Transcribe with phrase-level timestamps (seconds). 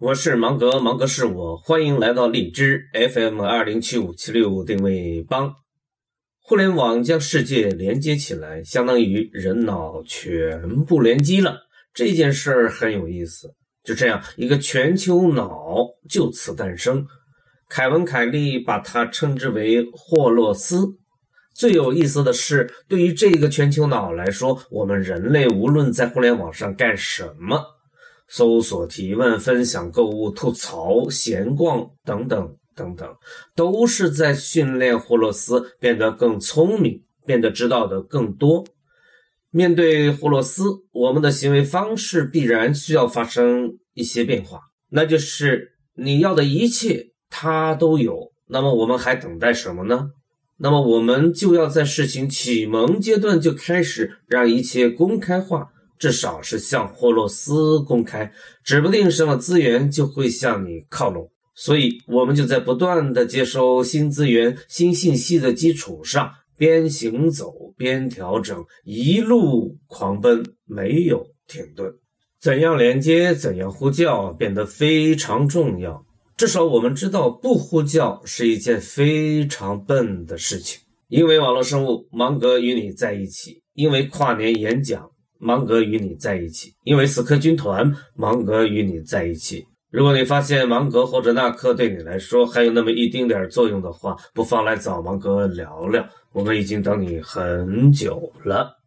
[0.00, 5.54] 我是芒格，芒格是我，欢迎来到荔枝 FM 二零七五七六定位帮。
[6.40, 11.58] 互联网将世界连接起来，相当于人脑全部连机了。
[11.92, 15.76] 这件事儿很有意思，就这样一个全球脑
[16.08, 17.06] 就此诞生。
[17.68, 20.96] 凯文·凯利把它称之为霍洛斯。
[21.54, 27.62] 最有意思的是，对于这个全球脑来说，我们人类无论在互联网上干什么。
[28.30, 33.08] 搜索、提问、分享、购物、吐槽、闲逛等等等等，
[33.54, 38.64] 都是在训练霍洛斯变得更聪明，变得知道的更多。
[39.50, 44.60] 面对霍洛斯，我们的行为方式必然需要发生一些变化，
[44.90, 48.30] 那就是你要的一切他都有。
[48.46, 50.10] 那么我们还等待什么呢？
[50.58, 55.70] 那么我们就要在事情启蒙阶段就开始让一切公开化。
[56.00, 58.32] 至少是向霍洛斯公开，
[58.64, 71.92] 指不定什么资源就会向你靠拢，所以我们就在不断的接收新资源、新信息的基础上，边行走边调整，一路狂奔，没有停顿。
[72.40, 76.02] 怎样连接，怎样呼叫，变得非常重要。
[76.38, 80.80] 至少我们知道，不呼叫是一件非常笨的事情。
[81.08, 85.10] 因为网络生物，芒格与你在一起；因为跨年演讲。
[85.40, 89.66] 芒格与你在一起，因为死磕军团，芒格与你在一起。
[89.90, 96.06] 如果你发现芒格或者纳克对你来说还有那么一丁点作用的话，不妨来找芒格聊聊。
[96.32, 98.79] 我们已经等你很久了。